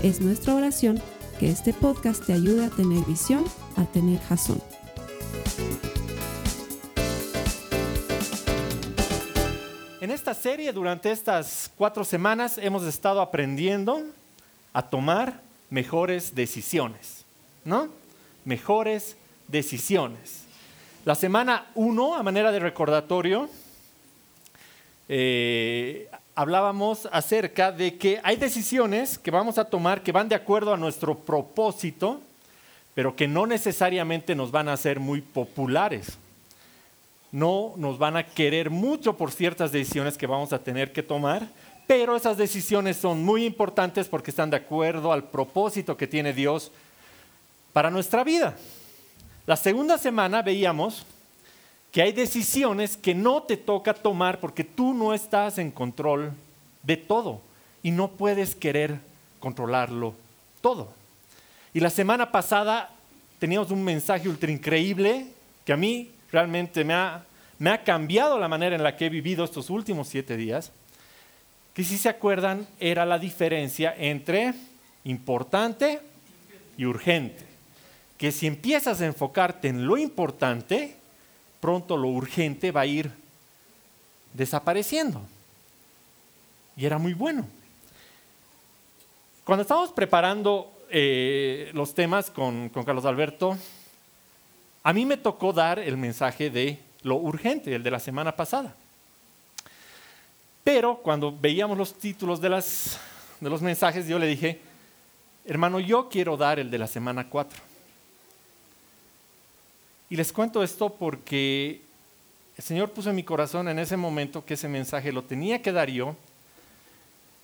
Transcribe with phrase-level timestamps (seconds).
[0.00, 1.02] Es nuestra oración
[1.40, 3.44] que este podcast te ayude a tener visión,
[3.76, 4.62] a tener jazón.
[10.00, 14.04] En esta serie, durante estas cuatro semanas, hemos estado aprendiendo
[14.72, 17.24] a tomar mejores decisiones,
[17.64, 17.88] ¿no?
[18.44, 19.16] Mejores
[19.48, 20.44] decisiones.
[21.04, 23.50] La semana 1, a manera de recordatorio,
[25.08, 30.72] eh, hablábamos acerca de que hay decisiones que vamos a tomar que van de acuerdo
[30.72, 32.20] a nuestro propósito,
[32.94, 36.16] pero que no necesariamente nos van a ser muy populares.
[37.32, 41.48] No nos van a querer mucho por ciertas decisiones que vamos a tener que tomar,
[41.88, 46.70] pero esas decisiones son muy importantes porque están de acuerdo al propósito que tiene Dios
[47.72, 48.54] para nuestra vida.
[49.44, 51.04] La segunda semana veíamos
[51.98, 56.30] que hay decisiones que no te toca tomar porque tú no estás en control
[56.84, 57.40] de todo
[57.82, 59.00] y no puedes querer
[59.40, 60.14] controlarlo
[60.60, 60.92] todo.
[61.74, 62.90] Y la semana pasada
[63.40, 65.26] teníamos un mensaje ultra increíble
[65.64, 67.24] que a mí realmente me ha,
[67.58, 70.70] me ha cambiado la manera en la que he vivido estos últimos siete días,
[71.74, 74.54] que si se acuerdan era la diferencia entre
[75.02, 75.98] importante
[76.76, 77.44] y urgente.
[78.16, 80.97] Que si empiezas a enfocarte en lo importante,
[81.60, 83.10] pronto lo urgente va a ir
[84.32, 85.22] desapareciendo.
[86.76, 87.46] Y era muy bueno.
[89.44, 93.56] Cuando estábamos preparando eh, los temas con, Carlos Alberto,
[94.82, 98.74] a mí me tocó dar el mensaje de lo urgente, el de la semana pasada.
[100.62, 104.60] Pero cuando veíamos los títulos de, de los mensajes, yo le dije,
[105.46, 107.67] hermano, yo quiero dar el de la semana 4.
[110.10, 111.82] Y les cuento esto porque
[112.56, 115.70] el Señor puso en mi corazón en ese momento que ese mensaje lo tenía que
[115.70, 116.16] dar yo,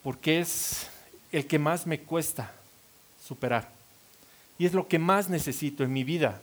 [0.03, 0.89] porque es
[1.31, 2.53] el que más me cuesta
[3.23, 3.69] superar.
[4.59, 6.41] Y es lo que más necesito en mi vida.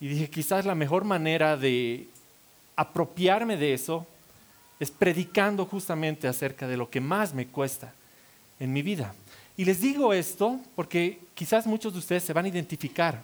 [0.00, 2.06] Y dije, quizás la mejor manera de
[2.76, 4.06] apropiarme de eso
[4.78, 7.92] es predicando justamente acerca de lo que más me cuesta
[8.60, 9.14] en mi vida.
[9.56, 13.20] Y les digo esto porque quizás muchos de ustedes se van a identificar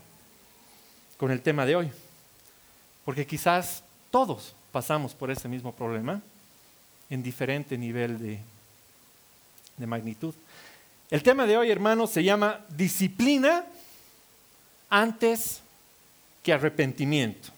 [1.17, 1.91] con el tema de hoy
[3.09, 6.21] porque quizás todos pasamos por ese mismo problema
[7.09, 8.39] en diferente nivel de,
[9.79, 10.35] de magnitud.
[11.11, 13.65] El tema de hoy, hermanos, se llama disciplina
[14.91, 15.63] antes
[16.43, 17.49] que arrepentimiento.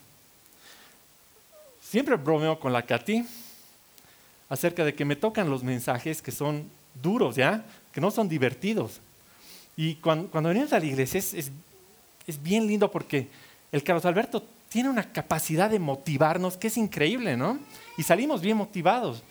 [1.81, 3.25] Siempre bromeo con la Katy
[4.47, 6.63] acerca de que me tocan los mensajes que son
[7.03, 7.65] duros, ¿ya?
[7.91, 9.01] Que no son divertidos.
[9.75, 11.51] Y cuando, venimos a la iglesia es,
[12.25, 13.27] es bien lindo porque
[13.73, 17.59] el Carlos Alberto tiene una capacidad de motivarnos que es increíble, ¿no?
[17.97, 19.21] Y salimos bien motivados.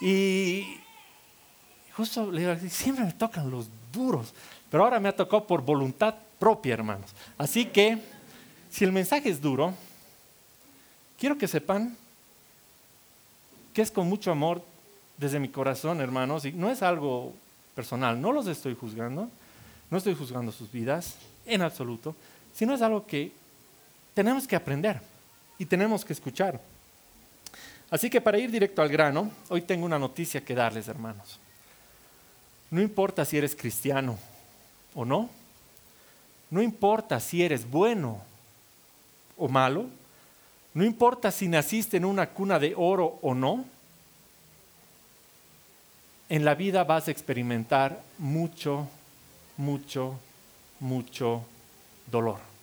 [0.00, 0.78] Y
[1.96, 4.32] justo le digo, siempre me tocan los duros,
[4.70, 7.10] pero ahora me ha tocado por voluntad propia, hermanos.
[7.36, 7.98] Así que,
[8.70, 9.74] si el mensaje es duro,
[11.18, 11.96] quiero que sepan
[13.74, 14.62] que es con mucho amor
[15.18, 17.34] desde mi corazón, hermanos, y no es algo
[17.74, 19.28] personal, no los estoy juzgando,
[19.90, 22.14] no estoy juzgando sus vidas en absoluto,
[22.52, 23.32] sino es algo que
[24.16, 24.98] tenemos que aprender
[25.58, 26.58] y tenemos que escuchar.
[27.90, 31.38] Así que para ir directo al grano, hoy tengo una noticia que darles, hermanos.
[32.70, 34.18] No importa si eres cristiano
[34.94, 35.28] o no,
[36.50, 38.22] no importa si eres bueno
[39.36, 39.84] o malo,
[40.72, 43.66] no importa si naciste en una cuna de oro o no,
[46.30, 48.88] en la vida vas a experimentar mucho,
[49.58, 50.18] mucho,
[50.80, 51.44] mucho
[52.10, 52.55] dolor.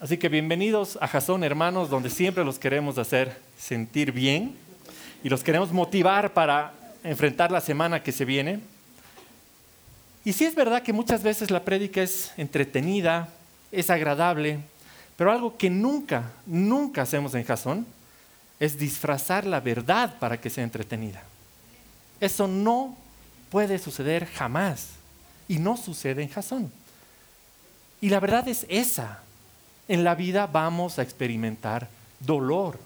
[0.00, 4.56] Así que bienvenidos a Jason, hermanos, donde siempre los queremos hacer sentir bien
[5.22, 6.72] y los queremos motivar para
[7.04, 8.60] enfrentar la semana que se viene.
[10.24, 13.28] Y sí es verdad que muchas veces la prédica es entretenida,
[13.70, 14.60] es agradable,
[15.18, 17.86] pero algo que nunca, nunca hacemos en Jason
[18.58, 21.22] es disfrazar la verdad para que sea entretenida.
[22.20, 22.96] Eso no
[23.50, 24.92] puede suceder jamás
[25.46, 26.72] y no sucede en Jason.
[28.00, 29.24] Y la verdad es esa
[29.90, 31.88] en la vida vamos a experimentar
[32.20, 32.78] dolor.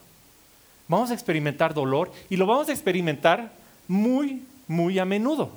[0.87, 3.51] Vamos a experimentar dolor y lo vamos a experimentar
[3.87, 5.51] muy, muy a menudo.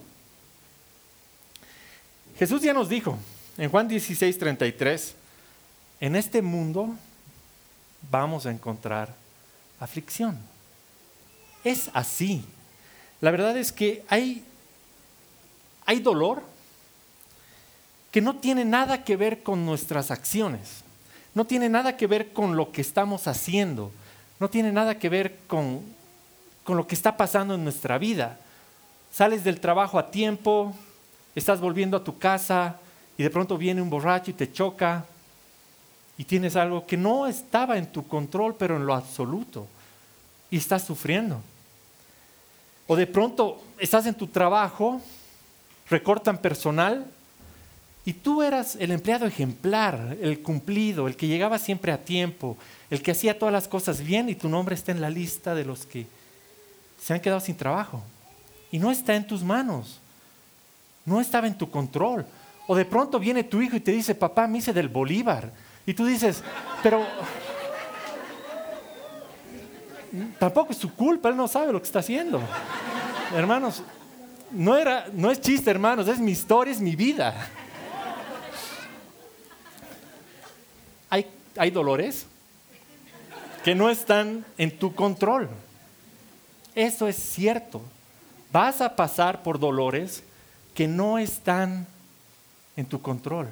[2.39, 3.19] Jesús ya nos dijo
[3.57, 5.15] en Juan 16, 33,
[6.01, 6.95] en este mundo
[8.11, 9.15] vamos a encontrar
[9.81, 10.39] aflicción.
[11.65, 12.45] Es así.
[13.23, 14.45] La verdad es que hay,
[15.87, 16.43] hay dolor
[18.11, 20.85] que no tiene nada que ver con nuestras acciones,
[21.35, 23.93] no tiene nada que ver con lo que estamos haciendo,
[24.41, 25.83] no tiene nada que ver con,
[26.65, 28.39] con lo que está pasando en nuestra vida.
[29.13, 30.75] Sales del trabajo a tiempo,
[31.35, 32.77] estás volviendo a tu casa
[33.17, 35.05] y de pronto viene un borracho y te choca
[36.17, 39.69] y tienes algo que no estaba en tu control, pero en lo absoluto,
[40.51, 41.41] y estás sufriendo.
[42.89, 45.01] O de pronto estás en tu trabajo,
[45.89, 47.07] recortan personal
[48.09, 52.57] y tú eras el empleado ejemplar, el cumplido, el que llegaba siempre a tiempo,
[52.89, 55.67] el que hacía todas las cosas bien y tu nombre está en la lista de
[55.67, 56.07] los que
[56.99, 58.03] se han quedado sin trabajo.
[58.73, 60.01] Y no está en tus manos,
[61.05, 62.25] no estaba en tu control.
[62.67, 65.53] O de pronto viene tu hijo y te dice, papá, me hice del Bolívar.
[65.85, 66.43] Y tú dices,
[66.83, 67.07] pero
[70.39, 72.41] tampoco es su culpa, él no sabe lo que está haciendo.
[73.37, 73.83] Hermanos,
[74.51, 77.51] no, era, no es chiste, hermanos, es mi historia, es mi vida.
[81.59, 82.27] Hay, dolores
[83.65, 85.49] que no están en tu control.
[86.75, 87.83] Eso es cierto.
[88.53, 90.23] Vas a pasar por dolores
[90.75, 91.87] que no están
[92.77, 93.49] en tu control.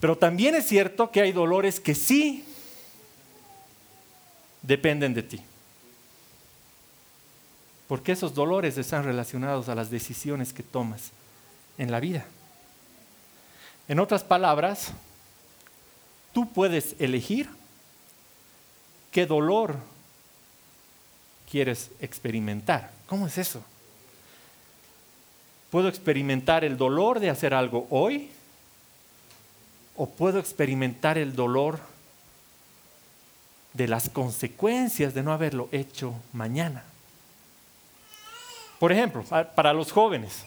[0.00, 2.44] Pero también es cierto que hay dolores que sí
[4.62, 5.40] dependen de ti.
[7.86, 11.12] Porque esos dolores están relacionados a las decisiones que tomas
[11.78, 12.24] en la vida.
[13.88, 14.92] En otras palabras,
[16.34, 17.48] tú puedes elegir
[19.10, 19.76] qué dolor
[21.50, 22.90] quieres experimentar.
[23.06, 23.64] ¿Cómo es eso?
[25.70, 28.30] ¿Puedo experimentar el dolor de hacer algo hoy?
[29.96, 31.78] ¿O puedo experimentar el dolor
[33.72, 36.82] de las consecuencias de no haberlo hecho mañana?
[38.80, 40.44] Por ejemplo, para los jóvenes,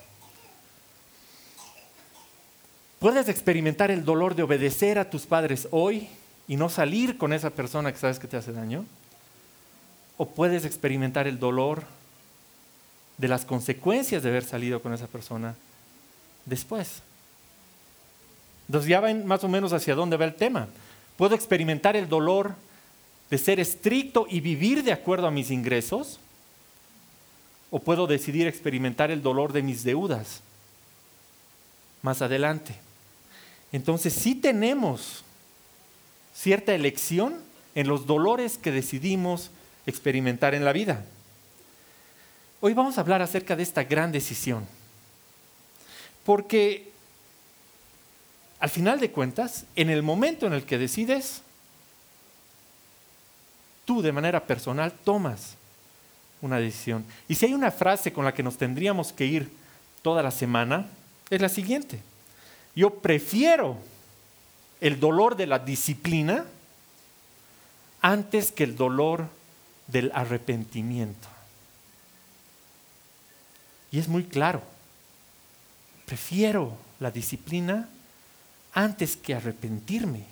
[3.00, 6.08] ¿puedes experimentar el dolor de obedecer a tus padres hoy
[6.48, 8.86] y no salir con esa persona que sabes que te hace daño?
[10.18, 11.84] ¿O puedes experimentar el dolor
[13.18, 15.56] de las consecuencias de haber salido con esa persona
[16.46, 17.02] después?
[18.68, 20.68] Entonces ya ven más o menos hacia dónde va el tema.
[21.16, 22.56] ¿Puedo experimentar el dolor
[23.30, 26.20] de ser estricto y vivir de acuerdo a mis ingresos?
[27.72, 30.42] ¿O puedo decidir experimentar el dolor de mis deudas
[32.02, 32.87] más adelante?
[33.72, 35.24] Entonces sí tenemos
[36.34, 37.42] cierta elección
[37.76, 39.52] en los dolores que decidimos
[39.86, 41.06] experimentar en la vida.
[42.60, 44.66] Hoy vamos a hablar acerca de esta gran decisión.
[46.26, 46.92] Porque
[48.60, 51.42] al final de cuentas, en el momento en el que decides,
[53.86, 55.56] tú de manera personal tomas
[56.42, 57.06] una decisión.
[57.28, 59.52] Y si hay una frase con la que nos tendríamos que ir
[60.02, 60.88] toda la semana,
[61.30, 62.02] es la siguiente.
[62.78, 63.76] Yo prefiero
[64.82, 66.46] el dolor de la disciplina
[68.02, 69.30] antes que el dolor
[69.88, 71.28] del arrepentimiento.
[73.90, 74.62] Y es muy claro,
[76.06, 77.90] prefiero la disciplina
[78.74, 80.26] antes que arrepentirme.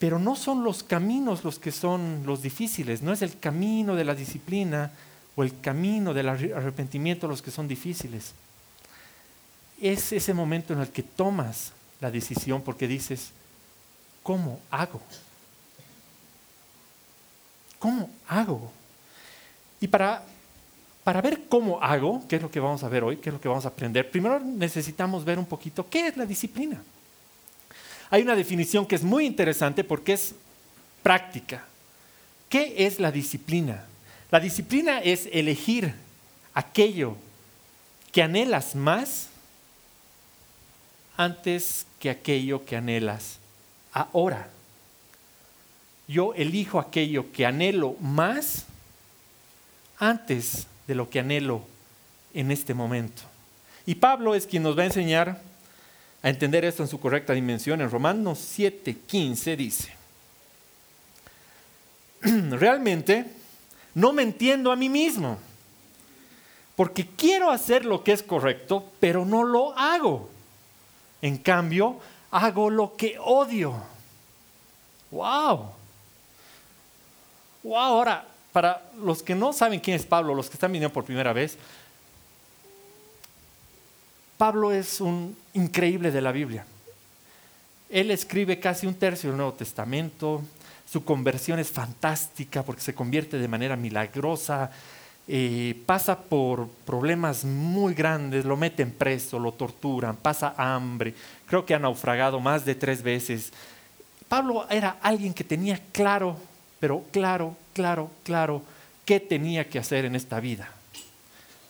[0.00, 4.04] Pero no son los caminos los que son los difíciles, no es el camino de
[4.04, 4.90] la disciplina
[5.36, 8.34] o el camino del arrepentimiento los que son difíciles.
[9.80, 13.30] Es ese momento en el que tomas la decisión porque dices,
[14.22, 15.00] ¿cómo hago?
[17.78, 18.70] ¿Cómo hago?
[19.80, 20.22] Y para,
[21.02, 23.40] para ver cómo hago, qué es lo que vamos a ver hoy, qué es lo
[23.40, 26.82] que vamos a aprender, primero necesitamos ver un poquito qué es la disciplina.
[28.10, 30.34] Hay una definición que es muy interesante porque es
[31.02, 31.64] práctica.
[32.50, 33.84] ¿Qué es la disciplina?
[34.30, 35.94] La disciplina es elegir
[36.52, 37.16] aquello
[38.12, 39.29] que anhelas más
[41.20, 43.40] antes que aquello que anhelas
[43.92, 44.48] ahora.
[46.08, 48.64] Yo elijo aquello que anhelo más
[49.98, 51.60] antes de lo que anhelo
[52.32, 53.20] en este momento.
[53.84, 55.42] Y Pablo es quien nos va a enseñar
[56.22, 57.82] a entender esto en su correcta dimensión.
[57.82, 59.92] En Romanos 7:15 dice,
[62.22, 63.26] realmente
[63.94, 65.38] no me entiendo a mí mismo,
[66.76, 70.29] porque quiero hacer lo que es correcto, pero no lo hago.
[71.22, 71.98] En cambio,
[72.30, 73.74] hago lo que odio.
[75.10, 75.72] ¡Wow!
[77.62, 77.76] ¡Wow!
[77.76, 81.32] Ahora, para los que no saben quién es Pablo, los que están viniendo por primera
[81.32, 81.58] vez,
[84.38, 86.64] Pablo es un increíble de la Biblia.
[87.90, 90.42] Él escribe casi un tercio del Nuevo Testamento.
[90.90, 94.70] Su conversión es fantástica porque se convierte de manera milagrosa.
[95.28, 101.14] Eh, pasa por problemas muy grandes, lo meten preso, lo torturan, pasa hambre.
[101.46, 103.52] Creo que ha naufragado más de tres veces.
[104.28, 106.36] Pablo era alguien que tenía claro,
[106.80, 108.62] pero claro, claro, claro,
[109.04, 110.68] qué tenía que hacer en esta vida.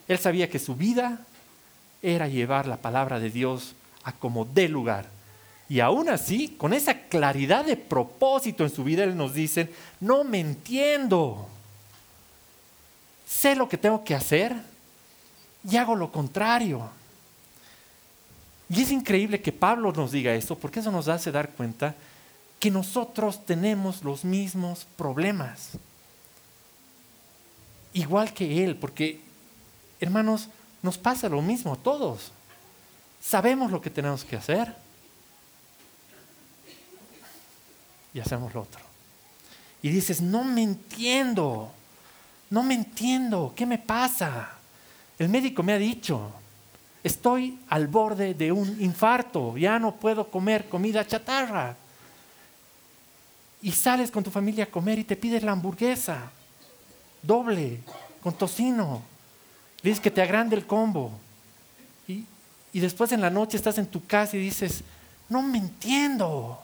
[0.09, 1.21] Él sabía que su vida
[2.03, 5.07] era llevar la palabra de Dios a como dé lugar.
[5.69, 10.25] Y aún así, con esa claridad de propósito en su vida, Él nos dice, no
[10.25, 11.47] me entiendo.
[13.31, 14.57] Sé lo que tengo que hacer
[15.63, 16.91] y hago lo contrario.
[18.69, 21.95] Y es increíble que Pablo nos diga esto, porque eso nos hace dar cuenta
[22.59, 25.71] que nosotros tenemos los mismos problemas.
[27.93, 29.21] Igual que Él, porque,
[30.01, 30.49] hermanos,
[30.83, 32.33] nos pasa lo mismo a todos.
[33.23, 34.75] Sabemos lo que tenemos que hacer
[38.13, 38.81] y hacemos lo otro.
[39.83, 41.73] Y dices, no me entiendo,
[42.51, 44.51] no me entiendo, ¿qué me pasa?
[45.19, 46.33] El médico me ha dicho,
[47.03, 51.77] estoy al borde de un infarto, ya no puedo comer comida chatarra.
[53.63, 56.31] Y sales con tu familia a comer y te pides la hamburguesa,
[57.23, 57.81] doble,
[58.23, 59.03] con tocino.
[59.83, 61.13] Dices que te agrande el combo.
[62.09, 62.25] Y,
[62.73, 64.83] y después en la noche estás en tu casa y dices,
[65.29, 66.59] no me entiendo.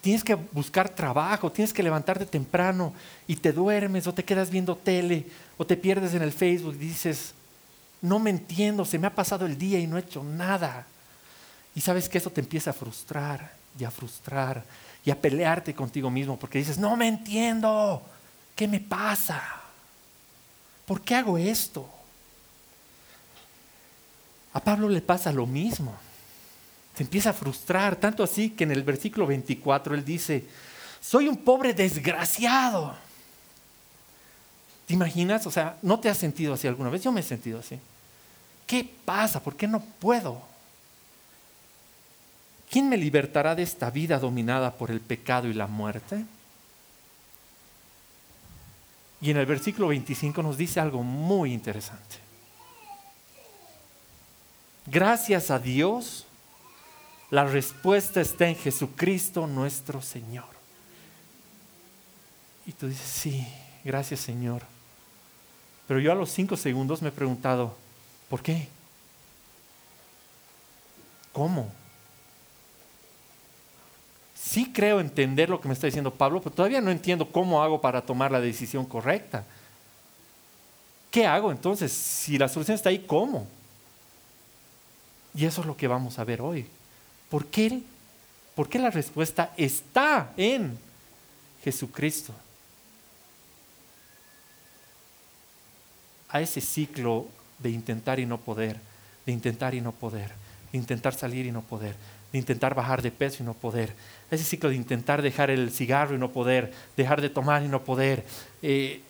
[0.00, 2.94] Tienes que buscar trabajo, tienes que levantarte temprano
[3.26, 5.26] y te duermes o te quedas viendo tele
[5.58, 7.34] o te pierdes en el Facebook y dices,
[8.00, 10.86] no me entiendo, se me ha pasado el día y no he hecho nada.
[11.74, 14.64] Y sabes que eso te empieza a frustrar y a frustrar
[15.04, 18.02] y a pelearte contigo mismo porque dices, no me entiendo,
[18.56, 19.42] ¿qué me pasa?
[20.86, 21.88] ¿Por qué hago esto?
[24.52, 25.94] A Pablo le pasa lo mismo.
[26.96, 30.44] Se empieza a frustrar, tanto así que en el versículo 24 él dice,
[31.00, 32.94] soy un pobre desgraciado.
[34.86, 35.46] ¿Te imaginas?
[35.46, 37.02] O sea, ¿no te has sentido así alguna vez?
[37.02, 37.78] Yo me he sentido así.
[38.66, 39.42] ¿Qué pasa?
[39.42, 40.42] ¿Por qué no puedo?
[42.70, 46.24] ¿Quién me libertará de esta vida dominada por el pecado y la muerte?
[49.20, 52.16] Y en el versículo 25 nos dice algo muy interesante.
[54.86, 56.26] Gracias a Dios,
[57.30, 60.48] la respuesta está en Jesucristo nuestro Señor.
[62.66, 63.46] Y tú dices, sí,
[63.84, 64.62] gracias Señor.
[65.88, 67.74] Pero yo a los cinco segundos me he preguntado,
[68.28, 68.68] ¿por qué?
[71.32, 71.70] ¿Cómo?
[74.50, 77.80] sí creo entender lo que me está diciendo Pablo, pero todavía no entiendo cómo hago
[77.80, 79.44] para tomar la decisión correcta.
[81.10, 81.92] ¿Qué hago entonces?
[81.92, 83.46] Si la solución está ahí, ¿cómo?
[85.34, 86.66] Y eso es lo que vamos a ver hoy.
[87.30, 87.80] ¿Por qué,
[88.54, 90.76] ¿Por qué la respuesta está en
[91.62, 92.34] Jesucristo?
[96.28, 98.78] A ese ciclo de intentar y no poder,
[99.24, 100.30] de intentar y no poder,
[100.72, 101.94] de intentar salir y no poder,
[102.32, 103.94] de intentar bajar de peso y no poder,
[104.30, 107.82] ese ciclo de intentar dejar el cigarro y no poder, dejar de tomar y no
[107.84, 108.24] poder,
[108.62, 109.00] eh,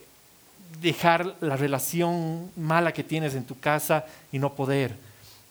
[0.80, 4.94] dejar la relación mala que tienes en tu casa y no poder,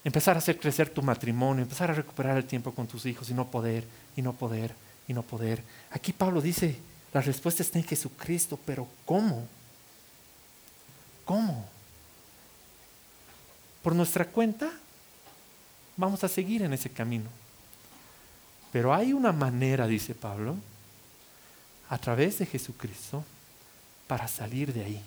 [0.09, 3.33] empezar a hacer crecer tu matrimonio, empezar a recuperar el tiempo con tus hijos y
[3.35, 3.83] no poder,
[4.15, 4.73] y no poder,
[5.07, 5.61] y no poder.
[5.91, 6.75] Aquí Pablo dice,
[7.13, 9.47] la respuesta está en Jesucristo, pero ¿cómo?
[11.25, 11.63] ¿Cómo?
[13.83, 14.71] Por nuestra cuenta,
[15.95, 17.29] vamos a seguir en ese camino.
[18.71, 20.55] Pero hay una manera, dice Pablo,
[21.87, 23.23] a través de Jesucristo,
[24.07, 25.03] para salir de ahí.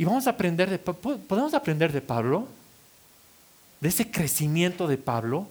[0.00, 2.48] Y vamos a aprender de, podemos aprender de Pablo,
[3.80, 5.46] de ese crecimiento de Pablo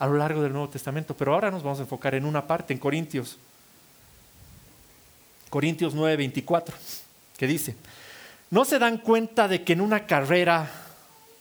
[0.00, 2.72] a lo largo del Nuevo Testamento, pero ahora nos vamos a enfocar en una parte,
[2.72, 3.38] en Corintios.
[5.48, 6.74] Corintios 9, 24,
[7.36, 7.76] que dice,
[8.50, 10.68] ¿no se dan cuenta de que en una carrera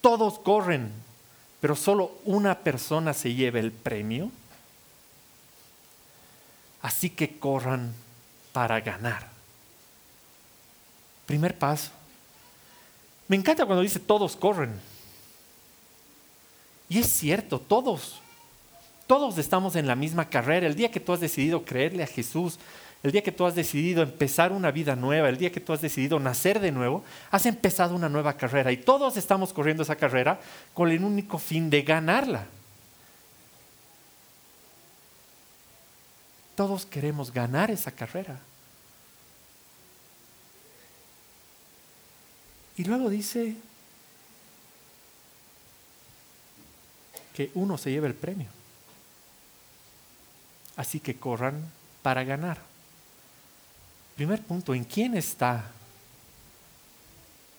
[0.02, 0.92] todos corren,
[1.60, 4.30] pero solo una persona se lleva el premio.
[6.84, 7.96] Así que corran
[8.52, 9.28] para ganar.
[11.26, 12.03] Primer paso.
[13.28, 14.80] Me encanta cuando dice todos corren.
[16.90, 18.20] Y es cierto, todos.
[19.08, 20.68] Todos estamos en la misma carrera.
[20.68, 22.60] El día que tú has decidido creerle a Jesús,
[23.04, 25.82] el día que tú has decidido empezar una vida nueva, el día que tú has
[25.82, 30.40] decidido nacer de nuevo, has empezado una nueva carrera y todos estamos corriendo esa carrera
[30.74, 32.46] con el único fin de ganarla.
[36.56, 38.40] Todos queremos ganar esa carrera.
[42.78, 43.56] Y luego dice
[47.34, 48.48] que uno se lleva el premio.
[50.76, 51.62] Así que corran
[52.02, 52.60] para ganar.
[54.16, 55.72] Primer punto, ¿en quién está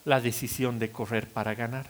[0.04, 1.86] la decisión de correr para ganar?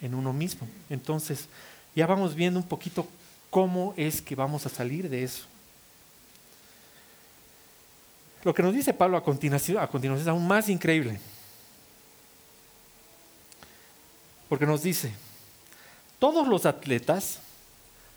[0.00, 0.66] En uno mismo.
[0.90, 1.48] Entonces,
[1.94, 3.06] ya vamos viendo un poquito
[3.50, 5.44] cómo es que vamos a salir de eso.
[8.44, 11.20] Lo que nos dice Pablo a continuación, a continuación es aún más increíble.
[14.48, 15.12] Porque nos dice,
[16.18, 17.38] todos los atletas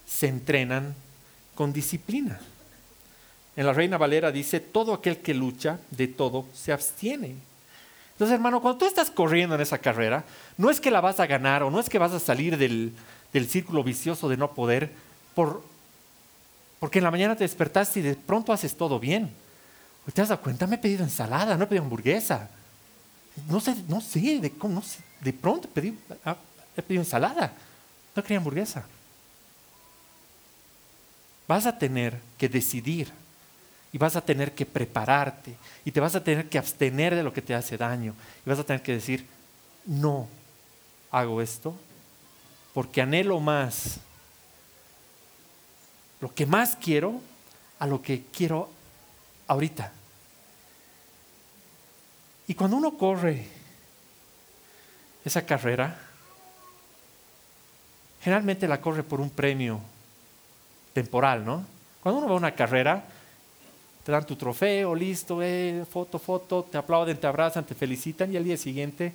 [0.05, 0.96] se entrenan
[1.53, 2.39] con disciplina.
[3.55, 7.36] En la Reina Valera dice, todo aquel que lucha de todo se abstiene.
[8.13, 10.25] Entonces, hermano, cuando tú estás corriendo en esa carrera,
[10.58, 12.94] no es que la vas a ganar o no es que vas a salir del,
[13.32, 14.91] del círculo vicioso de no poder,
[15.36, 15.63] por,
[16.79, 19.32] porque en la mañana te despertaste y de pronto haces todo bien.
[20.13, 20.67] ¿Te das cuenta?
[20.67, 22.50] Me he pedido ensalada, no he pedido hamburguesa.
[23.47, 25.67] No sé, no sé, de, no sé, de pronto
[26.24, 26.38] ah,
[26.77, 27.51] he pedido ensalada,
[28.15, 28.85] no quería hamburguesa.
[31.47, 33.12] Vas a tener que decidir
[33.91, 37.33] y vas a tener que prepararte y te vas a tener que abstener de lo
[37.33, 38.13] que te hace daño
[38.45, 39.25] y vas a tener que decir,
[39.85, 40.27] no
[41.12, 41.75] hago esto
[42.74, 44.00] porque anhelo más
[46.19, 47.21] lo que más quiero
[47.79, 48.69] a lo que quiero
[49.47, 49.91] ahorita.
[52.47, 53.47] Y cuando uno corre
[55.23, 55.99] esa carrera,
[58.21, 59.79] generalmente la corre por un premio
[60.93, 61.65] temporal, ¿no?
[62.01, 63.03] Cuando uno va a una carrera,
[64.03, 65.39] te dan tu trofeo, listo,
[65.89, 69.13] foto, foto, te aplauden, te abrazan, te felicitan y al día siguiente,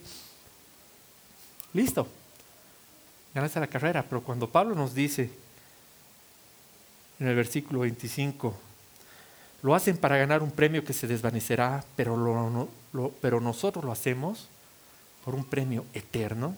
[1.72, 2.08] listo,
[3.32, 4.04] ganaste la carrera.
[4.08, 5.30] Pero cuando Pablo nos dice
[7.21, 8.70] en el versículo 25,
[9.62, 12.68] lo hacen para ganar un premio que se desvanecerá, pero,
[13.20, 14.49] pero nosotros lo hacemos
[15.25, 16.56] por un premio eterno.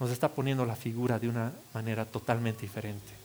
[0.00, 3.22] Nos está poniendo la figura de una manera totalmente diferente.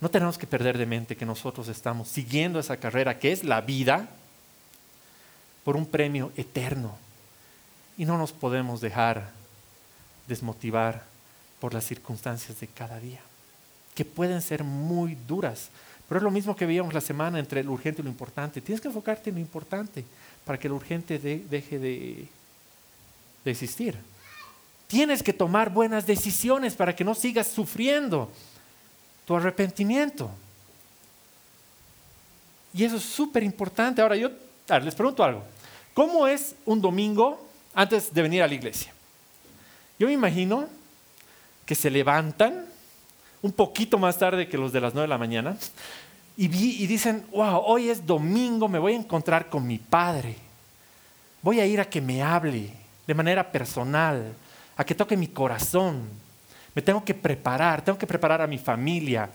[0.00, 3.60] No tenemos que perder de mente que nosotros estamos siguiendo esa carrera que es la
[3.60, 4.08] vida
[5.64, 6.96] por un premio eterno.
[7.96, 9.30] Y no nos podemos dejar
[10.26, 11.04] desmotivar
[11.60, 13.20] por las circunstancias de cada día,
[13.94, 15.68] que pueden ser muy duras,
[16.10, 18.60] pero es lo mismo que veíamos la semana entre lo urgente y lo importante.
[18.60, 20.04] Tienes que enfocarte en lo importante
[20.44, 22.26] para que lo urgente deje de,
[23.44, 23.96] existir.
[24.88, 28.28] Tienes que tomar buenas decisiones para que no sigas sufriendo
[29.24, 30.28] tu arrepentimiento.
[32.74, 34.02] Y eso es súper importante.
[34.02, 34.32] Ahora yo
[34.82, 35.44] les pregunto algo.
[35.94, 38.92] ¿Cómo es un domingo antes de venir a la iglesia?
[39.96, 40.66] Yo me imagino
[41.64, 42.66] que se levantan
[43.42, 45.56] un poquito más tarde que los de las 9 de la mañana,
[46.36, 50.36] y, y dicen, wow, hoy es domingo, me voy a encontrar con mi padre.
[51.42, 52.70] Voy a ir a que me hable
[53.06, 54.34] de manera personal,
[54.76, 56.08] a que toque mi corazón.
[56.74, 59.28] Me tengo que preparar, tengo que preparar a mi familia.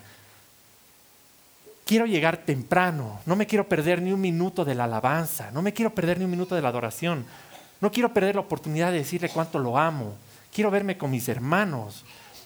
[1.85, 5.73] Quiero llegar temprano, no me quiero perder ni un minuto de la alabanza, no me
[5.73, 7.25] quiero perder ni un minuto de la adoración,
[7.79, 10.15] no quiero perder la oportunidad de decirle cuánto lo amo,
[10.51, 12.03] quiero verme con mis hermanos,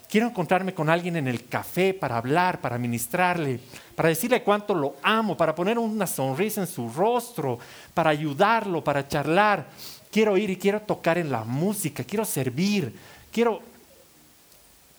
[0.10, 3.60] Quiero encontrarme con alguien en el café para hablar, para ministrarle,
[3.96, 7.60] para decirle cuánto lo amo, para poner una sonrisa en su rostro,
[7.94, 9.68] para ayudarlo, para charlar.
[10.12, 12.92] Quiero ir y quiero tocar en la música, quiero servir,
[13.32, 13.62] quiero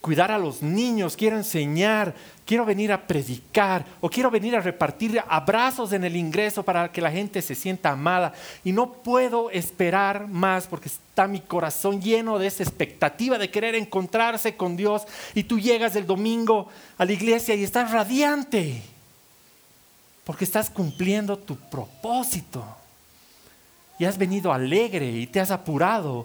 [0.01, 2.15] cuidar a los niños, quiero enseñar,
[2.47, 7.03] quiero venir a predicar o quiero venir a repartir abrazos en el ingreso para que
[7.03, 8.33] la gente se sienta amada.
[8.65, 13.75] Y no puedo esperar más porque está mi corazón lleno de esa expectativa de querer
[13.75, 15.03] encontrarse con Dios.
[15.35, 18.83] Y tú llegas el domingo a la iglesia y estás radiante
[20.25, 22.65] porque estás cumpliendo tu propósito.
[23.99, 26.25] Y has venido alegre y te has apurado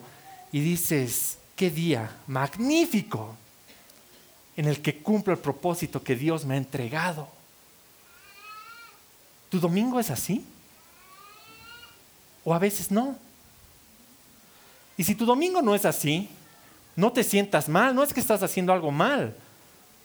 [0.54, 3.36] y dices, qué día magnífico
[4.58, 7.28] en el que cumplo el propósito que Dios me ha entregado.
[9.50, 10.46] ¿Tu domingo es así?
[12.44, 13.16] ¿O a veces no?
[14.98, 16.30] Y si tu domingo no es así,
[16.96, 19.36] no te sientas mal, no es que estás haciendo algo mal.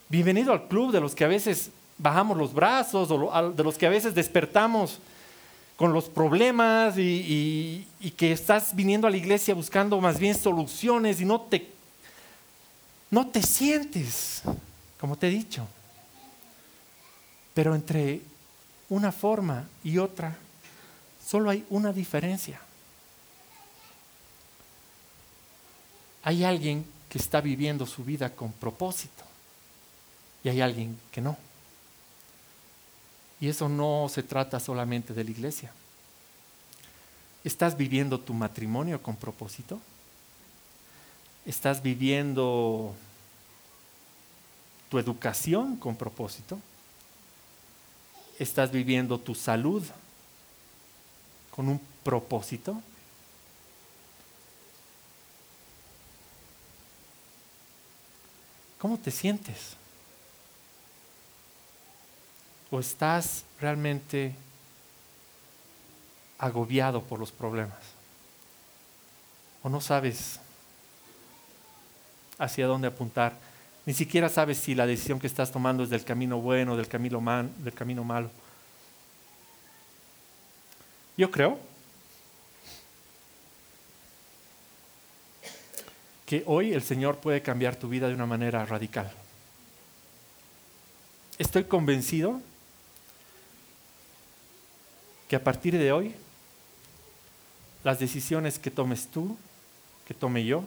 [0.08, 3.86] Bienvenido al club de los que a veces bajamos los brazos o de los que
[3.86, 4.98] a veces despertamos
[5.76, 11.20] con los problemas y, y que estás viniendo a la iglesia buscando más bien soluciones
[11.20, 11.79] y no te
[13.10, 14.42] no te sientes,
[14.98, 15.66] como te he dicho.
[17.54, 18.22] Pero entre
[18.88, 20.36] una forma y otra,
[21.26, 22.60] solo hay una diferencia.
[26.22, 29.24] Hay alguien que está viviendo su vida con propósito
[30.44, 31.36] y hay alguien que no.
[33.40, 35.72] Y eso no se trata solamente de la iglesia.
[37.42, 39.80] ¿Estás viviendo tu matrimonio con propósito?
[41.46, 42.94] ¿Estás viviendo
[44.90, 46.58] tu educación con propósito?
[48.38, 49.82] ¿Estás viviendo tu salud
[51.50, 52.80] con un propósito?
[58.78, 59.76] ¿Cómo te sientes?
[62.70, 64.34] ¿O estás realmente
[66.38, 67.78] agobiado por los problemas?
[69.62, 70.40] ¿O no sabes
[72.40, 73.34] hacia dónde apuntar?
[73.86, 77.22] Ni siquiera sabes si la decisión que estás tomando es del camino bueno, del camino,
[77.58, 78.30] del camino malo.
[81.16, 81.58] Yo creo
[86.26, 89.10] que hoy el Señor puede cambiar tu vida de una manera radical.
[91.38, 92.40] Estoy convencido
[95.28, 96.14] que a partir de hoy
[97.82, 99.36] las decisiones que tomes tú,
[100.06, 100.64] que tome yo,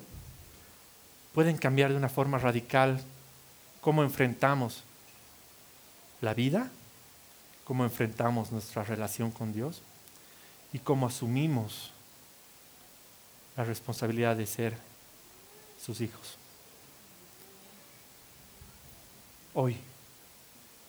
[1.33, 3.01] pueden cambiar de una forma radical
[3.81, 4.83] cómo enfrentamos
[6.21, 6.69] la vida,
[7.65, 9.81] cómo enfrentamos nuestra relación con Dios
[10.71, 11.91] y cómo asumimos
[13.57, 14.77] la responsabilidad de ser
[15.83, 16.37] sus hijos.
[19.53, 19.77] Hoy.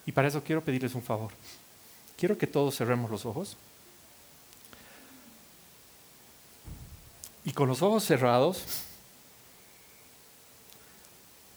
[0.06, 1.32] Y para eso quiero pedirles un favor.
[2.16, 3.56] Quiero que todos cerremos los ojos.
[7.44, 8.84] Y con los ojos cerrados,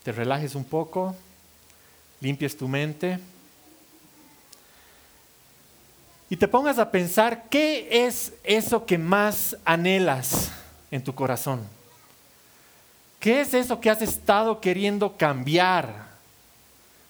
[0.08, 1.14] te relajes un poco,
[2.22, 3.20] limpies tu mente
[6.30, 10.50] y te pongas a pensar qué es eso que más anhelas
[10.92, 11.60] en tu corazón.
[13.20, 16.08] ¿Qué es eso que has estado queriendo cambiar?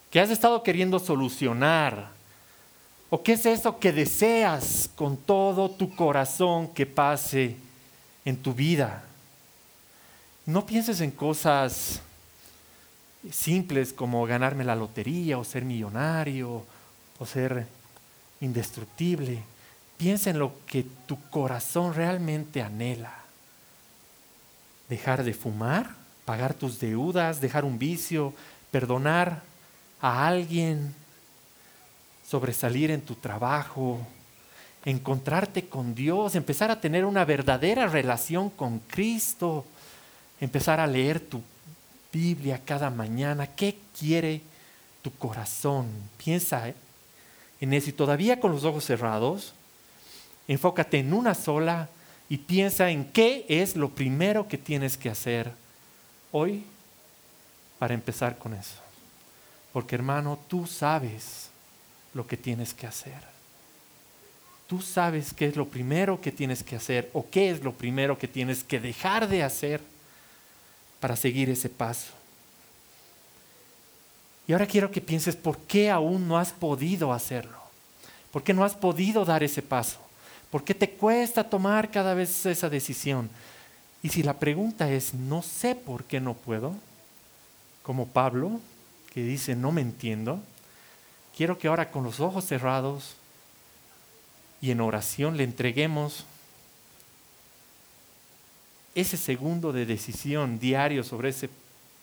[0.10, 2.10] ¿Qué has estado queriendo solucionar?
[3.12, 7.58] ¿O qué es eso que deseas con todo tu corazón que pase
[8.26, 9.04] en tu vida?
[10.48, 12.02] No pienses en cosas
[13.32, 16.66] simples como ganarme la lotería o ser millonario
[17.20, 17.68] o ser
[18.42, 19.44] indestructible.
[19.98, 23.18] Piensa en lo que tu corazón realmente anhela
[24.90, 25.90] dejar de fumar,
[26.26, 28.34] pagar tus deudas, dejar un vicio,
[28.72, 29.42] perdonar
[30.02, 30.94] a alguien,
[32.28, 34.00] sobresalir en tu trabajo,
[34.86, 39.66] encontrarte con Dios, empezar a tener una verdadera relación con Cristo,
[40.40, 41.42] empezar a leer tu
[42.18, 43.46] Biblia cada mañana.
[43.46, 44.42] ¿Qué quiere
[45.04, 45.86] tu corazón?
[46.18, 46.74] Piensa
[47.62, 49.54] en eso y todavía con los ojos cerrados,
[50.48, 51.90] enfócate en una sola
[52.28, 55.52] y piensa en qué es lo primero que tienes que hacer
[56.32, 56.64] hoy
[57.78, 58.82] para empezar con eso.
[59.72, 61.50] Porque hermano, tú sabes
[62.16, 63.22] lo que tienes que hacer.
[64.66, 68.18] Tú sabes qué es lo primero que tienes que hacer o qué es lo primero
[68.18, 69.82] que tienes que dejar de hacer
[71.00, 72.12] para seguir ese paso.
[74.48, 77.58] Y ahora quiero que pienses por qué aún no has podido hacerlo.
[78.32, 80.00] ¿Por qué no has podido dar ese paso?
[80.50, 83.30] ¿Por qué te cuesta tomar cada vez esa decisión?
[84.02, 86.74] Y si la pregunta es, no sé por qué no puedo,
[87.84, 88.60] como Pablo,
[89.14, 90.40] que dice, no me entiendo,
[91.36, 93.16] quiero que ahora con los ojos cerrados
[94.62, 96.26] y en oración le entreguemos
[98.98, 101.52] ese segundo de decisión diario sobre ese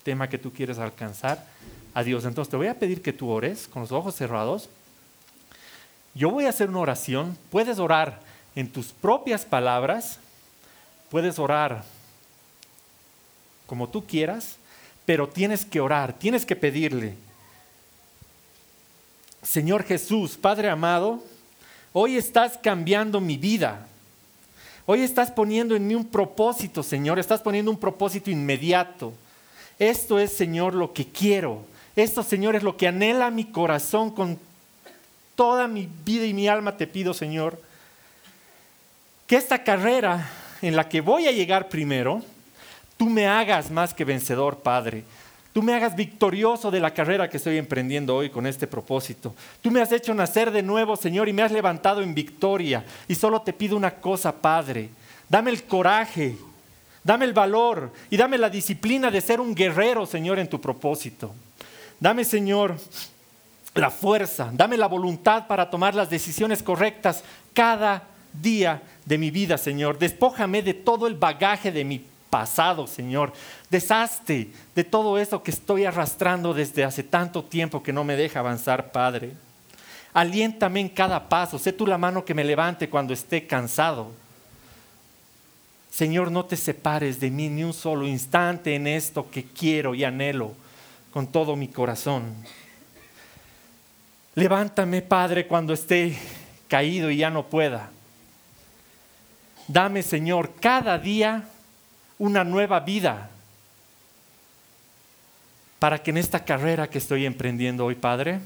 [0.05, 1.45] tema que tú quieres alcanzar
[1.93, 2.25] a Dios.
[2.25, 4.69] Entonces te voy a pedir que tú ores con los ojos cerrados.
[6.15, 7.37] Yo voy a hacer una oración.
[7.51, 8.21] Puedes orar
[8.55, 10.21] en tus propias palabras,
[11.11, 11.83] puedes orar
[13.67, 14.57] como tú quieras,
[15.05, 17.17] pero tienes que orar, tienes que pedirle.
[19.43, 21.25] Señor Jesús, Padre amado,
[21.93, 23.89] hoy estás cambiando mi vida.
[24.87, 29.12] Hoy estás poniendo en mí un propósito, Señor, estás poniendo un propósito inmediato.
[29.79, 31.62] Esto es, Señor, lo que quiero.
[31.97, 34.38] Esto, Señor, es lo que anhela mi corazón con
[35.35, 37.59] toda mi vida y mi alma te pido, Señor
[39.27, 40.29] que esta carrera
[40.62, 42.23] en la que voy a llegar primero,
[42.97, 45.05] tú me hagas más que vencedor, Padre.
[45.55, 49.37] Tú me hagas victorioso de la carrera que estoy emprendiendo hoy con este propósito.
[49.62, 52.85] Tú me has hecho nacer de nuevo, Señor, y me has levantado en victoria.
[53.07, 54.88] Y solo te pido una cosa, Padre.
[55.29, 56.37] Dame el coraje,
[57.05, 61.33] dame el valor y dame la disciplina de ser un guerrero, Señor, en tu propósito.
[62.01, 62.77] Dame, Señor,
[63.77, 69.57] la fuerza, dame la voluntad para tomar las decisiones correctas cada día de mi vida,
[69.57, 70.01] Señor.
[70.01, 73.33] Despójame de todo el bagaje de mi pasado, Señor.
[73.70, 78.40] Deshazte de todo eso que estoy arrastrando desde hace tanto tiempo que no me deja
[78.40, 79.35] avanzar, Padre.
[80.12, 81.61] Aliéntame en cada paso.
[81.61, 84.11] Sé tú la mano que me levante cuando esté cansado.
[85.92, 90.03] Señor, no te separes de mí ni un solo instante en esto que quiero y
[90.03, 90.55] anhelo
[91.12, 92.35] con todo mi corazón.
[94.35, 96.18] Levántame, Padre, cuando esté
[96.66, 97.90] caído y ya no pueda.
[99.68, 101.49] Dame, Señor, cada día
[102.18, 103.31] una nueva vida
[105.79, 108.40] para que en esta carrera que estoy emprendiendo hoy, Padre,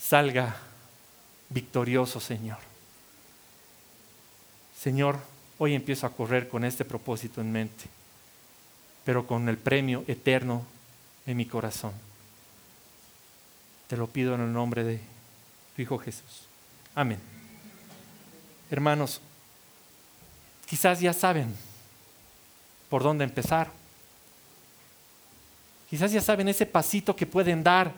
[0.00, 0.56] salga
[1.50, 2.58] victorioso, Señor.
[4.80, 5.18] Señor,
[5.58, 7.84] hoy empiezo a correr con este propósito en mente,
[9.04, 10.64] pero con el premio eterno
[11.26, 11.92] en mi corazón.
[13.88, 15.00] Te lo pido en el nombre de
[15.76, 16.46] tu Hijo Jesús.
[16.94, 17.18] Amén.
[18.70, 19.20] Hermanos,
[20.66, 21.54] quizás ya saben
[22.94, 23.72] por dónde empezar.
[25.90, 27.90] Quizás ya saben ese pasito que pueden dar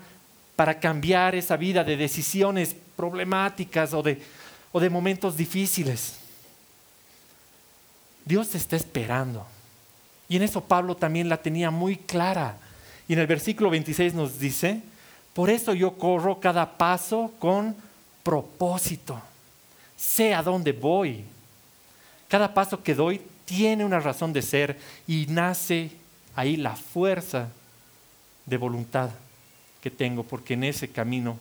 [0.56, 4.22] para cambiar esa vida de decisiones problemáticas o de,
[4.72, 6.14] o de momentos difíciles.
[8.24, 9.46] Dios te está esperando.
[10.30, 12.56] Y en eso Pablo también la tenía muy clara.
[13.06, 14.80] Y en el versículo 26 nos dice,
[15.34, 17.76] por eso yo corro cada paso con
[18.22, 19.20] propósito.
[19.94, 21.22] Sé a dónde voy.
[22.28, 25.90] Cada paso que doy tiene una razón de ser y nace
[26.34, 27.48] ahí la fuerza
[28.44, 29.10] de voluntad
[29.80, 31.38] que tengo, porque en ese camino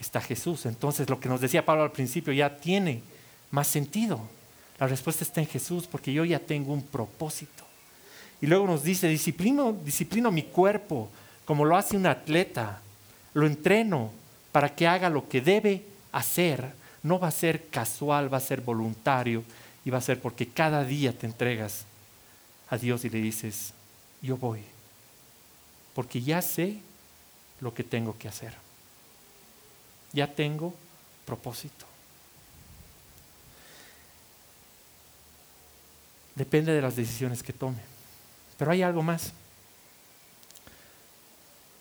[0.00, 0.64] está Jesús.
[0.64, 3.02] Entonces lo que nos decía Pablo al principio ya tiene
[3.50, 4.20] más sentido.
[4.78, 7.64] La respuesta está en Jesús, porque yo ya tengo un propósito.
[8.40, 11.10] Y luego nos dice, disciplino, disciplino mi cuerpo
[11.44, 12.80] como lo hace un atleta,
[13.32, 14.10] lo entreno
[14.52, 16.72] para que haga lo que debe hacer.
[17.02, 19.44] No va a ser casual, va a ser voluntario
[19.86, 21.84] y va a ser porque cada día te entregas
[22.68, 23.72] a Dios y le dices,
[24.20, 24.60] yo voy,
[25.94, 26.80] porque ya sé
[27.60, 28.52] lo que tengo que hacer.
[30.12, 30.74] Ya tengo
[31.24, 31.86] propósito.
[36.34, 37.78] Depende de las decisiones que tome.
[38.58, 39.32] Pero hay algo más.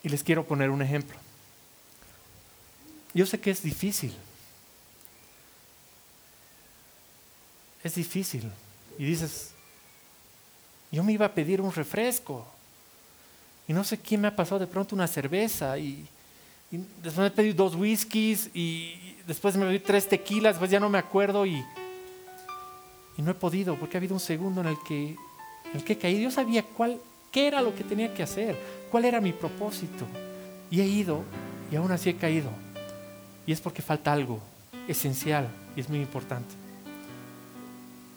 [0.03, 1.17] Y les quiero poner un ejemplo.
[3.15, 4.15] Yo sé que es difícil.
[7.85, 8.51] Es difícil.
[8.97, 9.51] Y dices,
[10.91, 12.43] yo me iba a pedir un refresco.
[13.67, 15.77] Y no sé quién me ha pasado de pronto una cerveza.
[15.77, 16.03] Y,
[16.71, 18.49] después me pedí dos whiskies.
[18.55, 20.55] Y después me pedí tres tequilas.
[20.55, 21.45] Después ya no me acuerdo.
[21.45, 21.63] Y,
[23.19, 25.15] y no he podido porque ha habido un segundo en el que
[25.75, 26.99] el que caí, Yo sabía cuál,
[27.31, 28.57] qué era lo que tenía que hacer,
[28.89, 30.07] cuál era mi propósito.
[30.71, 31.21] Y he ido
[31.71, 32.49] y aún así he caído.
[33.45, 34.39] Y es porque falta algo
[34.87, 36.64] esencial y es muy importante.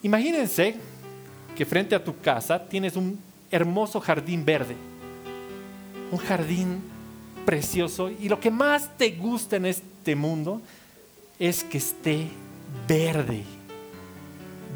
[0.02, 0.76] Imagínense
[1.56, 3.18] que frente a tu casa tienes un
[3.50, 4.76] hermoso jardín verde.
[6.12, 6.80] Un jardín
[7.44, 8.10] precioso.
[8.10, 10.60] Y lo que más te gusta en este mundo
[11.38, 12.28] es que esté
[12.86, 13.42] verde.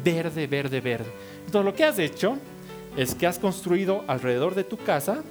[0.03, 1.11] Verde, verde, verde.
[1.45, 2.37] Entonces lo que has hecho
[2.97, 5.23] es que has construido alrededor de tu casa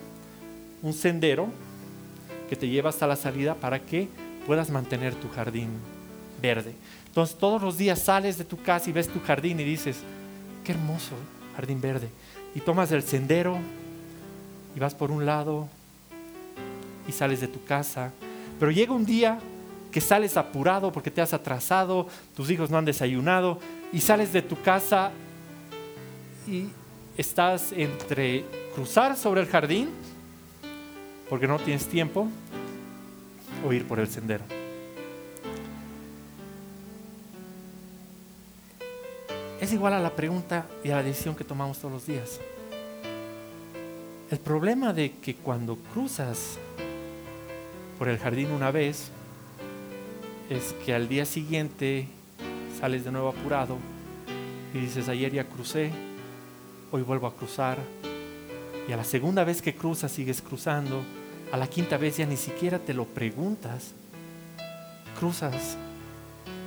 [0.82, 1.48] un sendero
[2.48, 4.08] que te lleva hasta la salida para que
[4.46, 5.68] puedas mantener tu jardín
[6.40, 6.74] verde.
[7.12, 9.98] Entonces todos los días sales de tu casa y ves tu jardín y dices,
[10.64, 11.14] qué hermoso
[11.54, 12.08] jardín verde.
[12.54, 13.58] Y tomas el sendero
[14.74, 15.68] y vas por un lado
[17.06, 18.12] y sales de tu casa.
[18.58, 19.38] Pero llega un día
[19.90, 23.58] que sales apurado porque te has atrasado, tus hijos no han desayunado
[23.92, 25.10] y sales de tu casa
[26.48, 26.68] y
[27.18, 29.90] estás entre cruzar sobre el jardín,
[31.28, 32.26] porque no tienes tiempo,
[33.66, 34.61] o ir por el sendero.
[39.62, 42.40] Es igual a la pregunta y a la decisión que tomamos todos los días.
[44.28, 46.58] El problema de que cuando cruzas
[47.96, 49.12] por el jardín una vez
[50.50, 52.08] es que al día siguiente
[52.80, 53.78] sales de nuevo apurado
[54.74, 55.92] y dices, ayer ya crucé,
[56.90, 57.78] hoy vuelvo a cruzar.
[58.88, 61.04] Y a la segunda vez que cruzas sigues cruzando.
[61.52, 63.92] A la quinta vez ya ni siquiera te lo preguntas.
[65.20, 65.76] Cruzas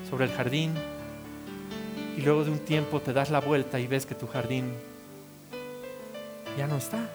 [0.10, 0.71] sobre el jardín
[2.17, 4.71] y luego de un tiempo te das la vuelta y ves que tu jardín
[6.58, 7.10] ya no está.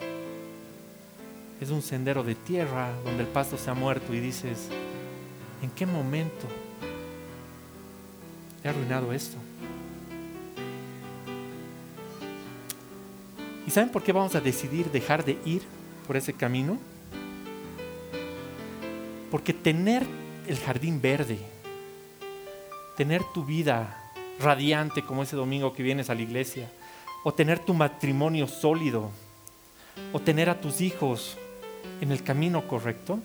[1.59, 4.69] Es un sendero de tierra donde el pasto se ha muerto y dices,
[5.61, 6.47] ¿en qué momento
[8.63, 9.37] he arruinado esto?
[13.65, 15.61] ¿Y saben por qué vamos a decidir dejar de ir
[16.07, 16.77] por ese camino?
[19.29, 20.05] Porque tener
[20.47, 21.39] el jardín verde,
[22.97, 24.00] tener tu vida
[24.41, 26.69] radiante como ese domingo que vienes a la iglesia,
[27.23, 29.11] o tener tu matrimonio sólido,
[30.13, 31.37] o tener a tus hijos
[32.01, 33.19] en el camino correcto,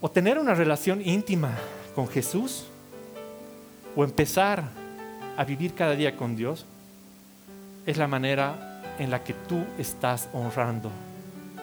[0.00, 1.56] o tener una relación íntima
[1.94, 2.66] con Jesús,
[3.94, 4.64] o empezar
[5.36, 6.66] a vivir cada día con Dios
[7.86, 10.90] es la manera en la que tú estás honrando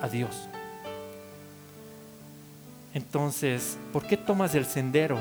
[0.02, 0.48] a Dios.
[2.94, 5.18] Entonces, ¿por qué tomas el sendero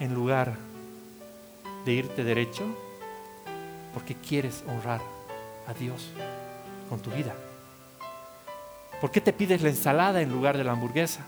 [0.00, 0.56] en lugar
[1.84, 2.64] de irte derecho?
[3.94, 5.00] Porque quieres honrar
[5.66, 6.10] a Dios
[6.88, 7.34] con tu vida.
[9.00, 11.26] ¿Por qué te pides la ensalada en lugar de la hamburguesa?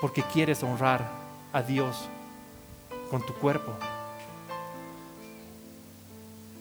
[0.00, 1.06] Porque quieres honrar
[1.52, 2.08] a Dios
[3.10, 3.72] con tu cuerpo.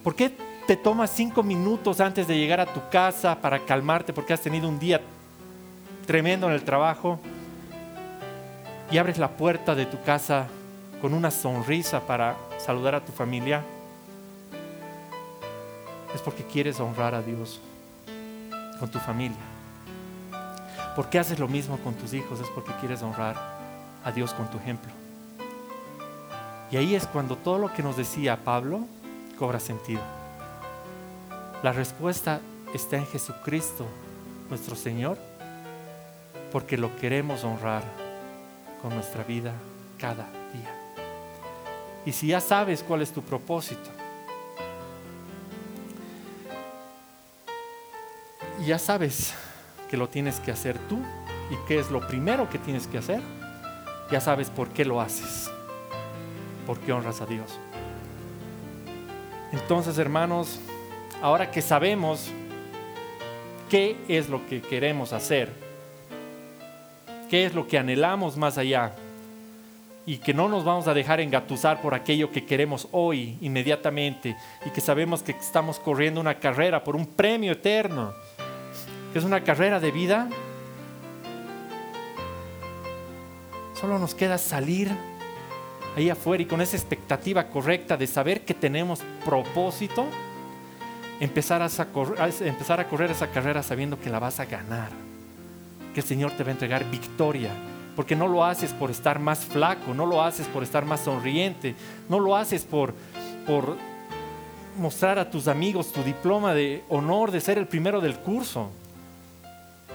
[0.04, 0.36] ¿Por qué
[0.68, 4.68] te tomas cinco minutos antes de llegar a tu casa para calmarte porque has tenido
[4.68, 5.02] un día
[6.06, 7.20] tremendo en el trabajo
[8.92, 10.48] y abres la puerta de tu casa
[11.06, 13.64] con una sonrisa para saludar a tu familia?
[16.16, 17.62] Es porque quieres honrar a Dios
[18.80, 19.38] con tu familia.
[20.96, 22.40] ¿Por qué haces lo mismo con tus hijos?
[22.40, 23.36] Es porque quieres honrar
[24.04, 24.92] a Dios con tu ejemplo.
[26.72, 28.88] Y ahí es cuando todo lo que nos decía Pablo
[29.38, 30.02] cobra sentido.
[31.62, 32.42] La respuesta
[32.74, 33.86] está en Jesucristo,
[34.50, 35.20] nuestro Señor,
[36.52, 37.84] porque lo queremos honrar
[38.82, 39.54] con nuestra vida
[40.00, 40.85] cada día.
[42.06, 43.90] Y si ya sabes cuál es tu propósito,
[48.62, 49.34] y ya sabes
[49.90, 51.00] que lo tienes que hacer tú
[51.50, 53.22] y qué es lo primero que tienes que hacer,
[54.12, 55.50] ya sabes por qué lo haces,
[56.66, 57.60] porque honras a Dios.
[59.52, 60.60] Entonces, hermanos,
[61.22, 62.30] ahora que sabemos
[63.70, 65.52] qué es lo que queremos hacer,
[67.30, 68.94] qué es lo que anhelamos más allá,
[70.06, 74.70] y que no nos vamos a dejar engatusar por aquello que queremos hoy, inmediatamente, y
[74.70, 78.14] que sabemos que estamos corriendo una carrera por un premio eterno,
[79.12, 80.30] que es una carrera de vida,
[83.74, 84.92] solo nos queda salir
[85.96, 90.06] ahí afuera y con esa expectativa correcta de saber que tenemos propósito,
[91.20, 91.70] empezar a,
[92.42, 94.90] empezar a correr esa carrera sabiendo que la vas a ganar,
[95.96, 97.52] que el Señor te va a entregar victoria,
[97.96, 101.76] porque no lo haces por estar más flaco, no lo haces por estar más sonriente,
[102.10, 102.94] no lo haces por,
[103.46, 103.78] por
[104.78, 108.70] mostrar a tus amigos tu diploma de honor de ser el primero del curso,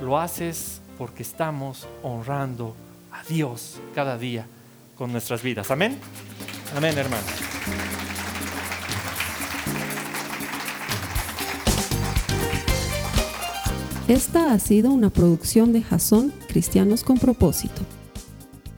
[0.01, 2.75] lo haces porque estamos honrando
[3.13, 4.47] a Dios cada día
[4.97, 5.71] con nuestras vidas.
[5.71, 5.99] Amén.
[6.77, 7.27] Amén, hermano.
[14.11, 17.83] Esta ha sido una producción de Jason Cristianos con Propósito.